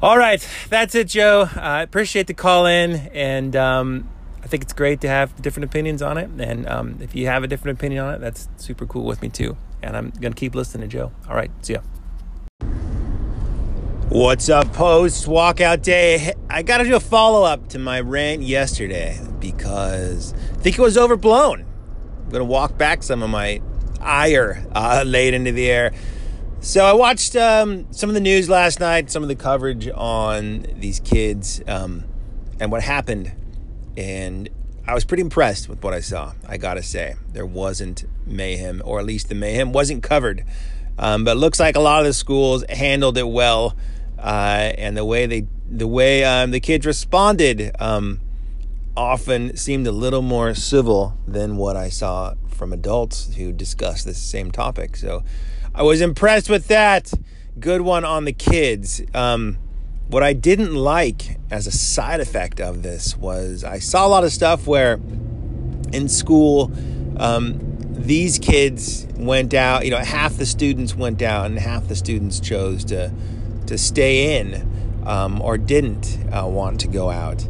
All 0.00 0.18
right, 0.18 0.46
that's 0.68 0.94
it, 0.94 1.08
Joe. 1.08 1.48
I 1.56 1.80
uh, 1.80 1.82
appreciate 1.82 2.26
the 2.26 2.34
call 2.34 2.66
in, 2.66 2.92
and 3.14 3.56
um, 3.56 4.08
I 4.44 4.46
think 4.46 4.62
it's 4.62 4.74
great 4.74 5.00
to 5.00 5.08
have 5.08 5.40
different 5.40 5.64
opinions 5.64 6.02
on 6.02 6.18
it. 6.18 6.28
And 6.38 6.68
um, 6.68 6.98
if 7.00 7.16
you 7.16 7.26
have 7.28 7.42
a 7.42 7.46
different 7.46 7.78
opinion 7.78 8.04
on 8.04 8.14
it, 8.14 8.20
that's 8.20 8.46
super 8.58 8.84
cool 8.84 9.06
with 9.06 9.22
me 9.22 9.30
too. 9.30 9.56
And 9.82 9.96
I'm 9.96 10.10
gonna 10.10 10.34
keep 10.34 10.54
listening 10.54 10.86
to 10.88 10.96
Joe. 10.96 11.12
All 11.26 11.34
right, 11.34 11.50
see 11.62 11.72
ya. 11.72 11.80
What's 14.10 14.50
up, 14.50 14.70
post 14.74 15.26
walkout 15.26 15.82
day? 15.82 16.34
I 16.50 16.62
got 16.62 16.78
to 16.78 16.84
do 16.84 16.94
a 16.94 17.00
follow 17.00 17.42
up 17.42 17.70
to 17.70 17.78
my 17.78 18.00
rant 18.00 18.42
yesterday 18.42 19.18
because 19.40 20.34
I 20.34 20.56
think 20.58 20.78
it 20.78 20.82
was 20.82 20.98
overblown. 20.98 21.64
I'm 22.24 22.30
gonna 22.30 22.44
walk 22.44 22.76
back 22.76 23.02
some 23.02 23.22
of 23.22 23.30
my 23.30 23.62
ire 23.98 24.66
uh, 24.74 25.04
laid 25.06 25.32
into 25.32 25.52
the 25.52 25.70
air. 25.70 25.92
So 26.60 26.84
I 26.84 26.92
watched 26.92 27.34
um, 27.34 27.90
some 27.92 28.10
of 28.10 28.14
the 28.14 28.20
news 28.20 28.50
last 28.50 28.78
night, 28.78 29.10
some 29.10 29.22
of 29.22 29.30
the 29.30 29.36
coverage 29.36 29.88
on 29.88 30.66
these 30.76 31.00
kids 31.00 31.62
um, 31.66 32.04
and 32.60 32.70
what 32.70 32.82
happened, 32.82 33.32
and 33.96 34.48
I 34.86 34.94
was 34.94 35.04
pretty 35.04 35.22
impressed 35.22 35.68
with 35.68 35.82
what 35.82 35.94
I 35.94 36.00
saw. 36.00 36.34
I 36.46 36.56
gotta 36.56 36.82
say, 36.82 37.16
there 37.32 37.46
wasn't 37.46 38.04
mayhem, 38.26 38.82
or 38.84 38.98
at 38.98 39.06
least 39.06 39.28
the 39.28 39.34
mayhem 39.34 39.72
wasn't 39.72 40.02
covered. 40.02 40.44
Um, 40.98 41.24
but 41.24 41.32
it 41.32 41.40
looks 41.40 41.58
like 41.58 41.76
a 41.76 41.80
lot 41.80 42.00
of 42.00 42.06
the 42.06 42.12
schools 42.12 42.64
handled 42.68 43.18
it 43.18 43.28
well, 43.28 43.76
uh, 44.18 44.72
and 44.78 44.96
the 44.96 45.04
way 45.04 45.26
they, 45.26 45.46
the 45.68 45.88
way 45.88 46.24
um, 46.24 46.50
the 46.50 46.60
kids 46.60 46.86
responded, 46.86 47.74
um, 47.80 48.20
often 48.96 49.56
seemed 49.56 49.86
a 49.86 49.92
little 49.92 50.22
more 50.22 50.54
civil 50.54 51.18
than 51.26 51.56
what 51.56 51.76
I 51.76 51.88
saw 51.88 52.34
from 52.48 52.72
adults 52.72 53.34
who 53.34 53.52
discussed 53.52 54.06
this 54.06 54.18
same 54.18 54.52
topic. 54.52 54.96
So 54.96 55.24
I 55.74 55.82
was 55.82 56.00
impressed 56.00 56.48
with 56.48 56.68
that. 56.68 57.12
Good 57.58 57.80
one 57.80 58.04
on 58.04 58.24
the 58.24 58.32
kids. 58.32 59.02
Um, 59.12 59.58
what 60.08 60.22
I 60.22 60.32
didn't 60.32 60.74
like 60.74 61.38
as 61.50 61.66
a 61.66 61.72
side 61.72 62.20
effect 62.20 62.60
of 62.60 62.82
this 62.82 63.16
was 63.16 63.64
I 63.64 63.78
saw 63.78 64.06
a 64.06 64.08
lot 64.08 64.24
of 64.24 64.32
stuff 64.32 64.66
where 64.66 65.00
in 65.92 66.08
school, 66.08 66.72
um, 67.16 67.58
these 67.90 68.38
kids 68.38 69.06
went 69.16 69.54
out, 69.54 69.84
you 69.84 69.90
know, 69.90 69.98
half 69.98 70.36
the 70.36 70.46
students 70.46 70.94
went 70.94 71.22
out 71.22 71.46
and 71.46 71.58
half 71.58 71.88
the 71.88 71.96
students 71.96 72.40
chose 72.40 72.84
to, 72.86 73.12
to 73.66 73.78
stay 73.78 74.38
in. 74.38 74.70
um, 75.06 75.40
or 75.42 75.58
didn't 75.58 76.18
uh, 76.32 76.46
want 76.46 76.80
to 76.80 76.88
go 76.88 77.10
out. 77.10 77.44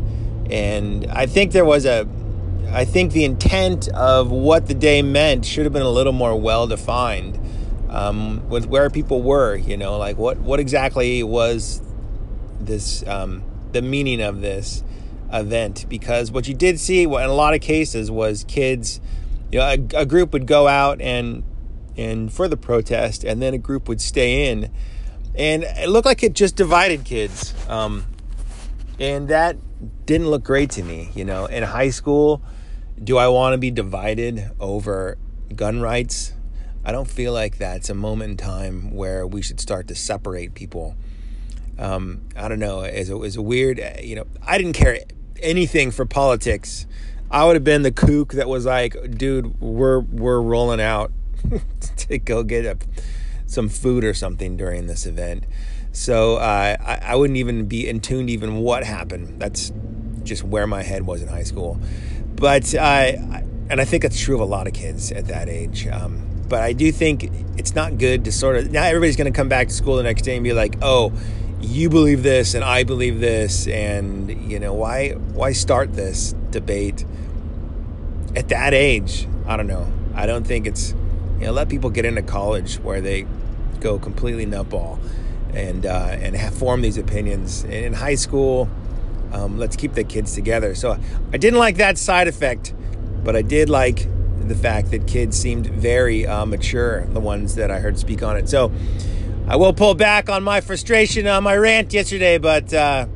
And 0.50 1.06
I 1.10 1.26
think 1.26 1.52
there 1.52 1.64
was 1.64 1.86
a, 1.86 2.06
I 2.70 2.84
think 2.84 3.12
the 3.12 3.24
intent 3.24 3.88
of 3.88 4.30
what 4.30 4.66
the 4.66 4.74
day 4.74 5.02
meant 5.02 5.44
should 5.44 5.64
have 5.64 5.72
been 5.72 5.82
a 5.82 5.90
little 5.90 6.12
more 6.12 6.38
well 6.38 6.66
defined 6.66 7.38
um, 7.88 8.48
with 8.48 8.66
where 8.66 8.90
people 8.90 9.22
were. 9.22 9.56
You 9.56 9.76
know, 9.76 9.96
like 9.96 10.18
what 10.18 10.38
what 10.38 10.60
exactly 10.60 11.22
was 11.22 11.80
this 12.66 13.06
um, 13.06 13.42
the 13.72 13.82
meaning 13.82 14.20
of 14.20 14.40
this 14.40 14.82
event? 15.32 15.86
Because 15.88 16.30
what 16.30 16.48
you 16.48 16.54
did 16.54 16.80
see 16.80 17.04
in 17.04 17.10
a 17.10 17.34
lot 17.34 17.54
of 17.54 17.60
cases 17.60 18.10
was 18.10 18.44
kids. 18.44 19.00
You 19.52 19.60
know, 19.60 19.66
a, 19.66 20.00
a 20.00 20.06
group 20.06 20.32
would 20.32 20.46
go 20.46 20.66
out 20.66 21.00
and 21.00 21.44
and 21.96 22.32
for 22.32 22.48
the 22.48 22.56
protest, 22.56 23.24
and 23.24 23.40
then 23.40 23.54
a 23.54 23.58
group 23.58 23.88
would 23.88 24.00
stay 24.00 24.50
in, 24.50 24.70
and 25.34 25.62
it 25.62 25.88
looked 25.88 26.06
like 26.06 26.22
it 26.22 26.34
just 26.34 26.56
divided 26.56 27.04
kids. 27.04 27.54
Um, 27.68 28.06
and 28.98 29.28
that 29.28 29.56
didn't 30.06 30.28
look 30.28 30.44
great 30.44 30.70
to 30.70 30.82
me. 30.82 31.10
You 31.14 31.24
know, 31.24 31.46
in 31.46 31.62
high 31.62 31.90
school, 31.90 32.42
do 33.02 33.16
I 33.16 33.28
want 33.28 33.54
to 33.54 33.58
be 33.58 33.70
divided 33.70 34.50
over 34.60 35.18
gun 35.54 35.80
rights? 35.80 36.32
I 36.84 36.92
don't 36.92 37.08
feel 37.08 37.32
like 37.32 37.58
that's 37.58 37.88
a 37.88 37.94
moment 37.94 38.32
in 38.32 38.36
time 38.36 38.94
where 38.94 39.26
we 39.26 39.40
should 39.40 39.58
start 39.58 39.88
to 39.88 39.94
separate 39.94 40.54
people. 40.54 40.96
Um, 41.78 42.22
I 42.36 42.48
don't 42.48 42.58
know. 42.58 42.80
As 42.80 43.10
a, 43.10 43.16
as 43.18 43.36
a 43.36 43.42
weird, 43.42 43.80
you 44.02 44.16
know, 44.16 44.26
I 44.46 44.58
didn't 44.58 44.74
care 44.74 44.98
anything 45.42 45.90
for 45.90 46.06
politics. 46.06 46.86
I 47.30 47.44
would 47.44 47.56
have 47.56 47.64
been 47.64 47.82
the 47.82 47.92
kook 47.92 48.32
that 48.34 48.48
was 48.48 48.64
like, 48.64 48.96
dude, 49.16 49.60
we're 49.60 50.00
we're 50.00 50.40
rolling 50.40 50.80
out 50.80 51.10
to 51.96 52.18
go 52.18 52.42
get 52.42 52.64
a, 52.64 52.78
some 53.46 53.68
food 53.68 54.04
or 54.04 54.14
something 54.14 54.56
during 54.56 54.86
this 54.86 55.06
event. 55.06 55.44
So 55.92 56.36
uh, 56.36 56.76
I, 56.80 57.00
I 57.02 57.16
wouldn't 57.16 57.36
even 57.36 57.66
be 57.66 57.88
in 57.88 58.00
tune 58.00 58.26
to 58.26 58.32
even 58.32 58.56
what 58.56 58.84
happened. 58.84 59.40
That's 59.40 59.72
just 60.22 60.42
where 60.42 60.66
my 60.66 60.82
head 60.82 61.06
was 61.06 61.22
in 61.22 61.28
high 61.28 61.42
school. 61.42 61.78
But 62.34 62.74
uh, 62.74 63.12
and 63.70 63.80
I 63.80 63.84
think 63.84 64.02
that's 64.02 64.20
true 64.20 64.34
of 64.34 64.40
a 64.40 64.44
lot 64.44 64.66
of 64.66 64.72
kids 64.72 65.12
at 65.12 65.26
that 65.26 65.48
age. 65.48 65.86
Um, 65.86 66.24
but 66.48 66.62
I 66.62 66.72
do 66.72 66.92
think 66.92 67.30
it's 67.56 67.74
not 67.74 67.98
good 67.98 68.24
to 68.26 68.32
sort 68.32 68.56
of 68.56 68.70
now 68.70 68.84
everybody's 68.84 69.16
going 69.16 69.32
to 69.32 69.36
come 69.36 69.48
back 69.48 69.68
to 69.68 69.74
school 69.74 69.96
the 69.96 70.02
next 70.02 70.22
day 70.22 70.34
and 70.36 70.44
be 70.44 70.52
like, 70.52 70.76
oh, 70.82 71.12
you 71.60 71.88
believe 71.88 72.22
this 72.22 72.54
and 72.54 72.64
I 72.64 72.84
believe 72.84 73.20
this, 73.20 73.66
and 73.66 74.50
you 74.50 74.58
know 74.60 74.74
why 74.74 75.10
why 75.10 75.52
start 75.52 75.94
this 75.94 76.34
debate 76.50 77.04
at 78.36 78.48
that 78.48 78.74
age? 78.74 79.26
I 79.46 79.56
don't 79.56 79.66
know. 79.66 79.90
I 80.14 80.26
don't 80.26 80.46
think 80.46 80.66
it's 80.66 80.92
you 81.38 81.46
know 81.46 81.52
let 81.52 81.68
people 81.68 81.90
get 81.90 82.04
into 82.04 82.22
college 82.22 82.76
where 82.76 83.00
they 83.00 83.26
go 83.80 83.98
completely 83.98 84.46
nutball 84.46 84.98
and 85.52 85.86
uh, 85.86 86.16
and 86.20 86.54
form 86.54 86.82
these 86.82 86.98
opinions. 86.98 87.64
And 87.64 87.72
in 87.72 87.92
high 87.92 88.14
school, 88.14 88.68
um, 89.32 89.58
let's 89.58 89.76
keep 89.76 89.94
the 89.94 90.04
kids 90.04 90.34
together. 90.34 90.74
So 90.74 90.98
I 91.32 91.36
didn't 91.36 91.58
like 91.58 91.76
that 91.76 91.98
side 91.98 92.28
effect, 92.28 92.74
but 93.22 93.36
I 93.36 93.42
did 93.42 93.68
like 93.68 94.08
the 94.48 94.54
fact 94.54 94.90
that 94.90 95.06
kids 95.06 95.38
seemed 95.38 95.66
very 95.66 96.26
uh, 96.26 96.44
mature, 96.44 97.06
the 97.06 97.20
ones 97.20 97.54
that 97.54 97.70
I 97.70 97.80
heard 97.80 97.98
speak 97.98 98.22
on 98.22 98.36
it. 98.36 98.48
So 98.48 98.70
I 99.46 99.56
will 99.56 99.72
pull 99.72 99.94
back 99.94 100.28
on 100.28 100.42
my 100.42 100.60
frustration 100.60 101.26
on 101.26 101.42
my 101.42 101.54
rant 101.54 101.92
yesterday, 101.92 102.38
but 102.38 102.72
uh, 102.72 103.06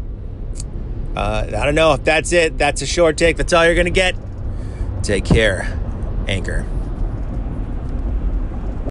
uh, 1.16 1.44
I 1.47 1.64
don't 1.64 1.75
know 1.75 1.94
if 1.94 2.04
that's 2.04 2.32
it. 2.32 2.58
That's 2.58 2.82
a 2.82 2.87
short 2.87 3.16
take. 3.16 3.37
That's 3.37 3.52
all 3.52 3.64
you're 3.64 3.75
going 3.75 3.87
to 3.87 3.90
get. 3.90 4.14
Take 5.02 5.25
care, 5.25 5.78
Anchor. 6.26 6.66